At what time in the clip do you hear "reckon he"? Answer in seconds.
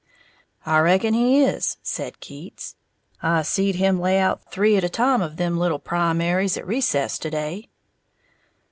0.79-1.43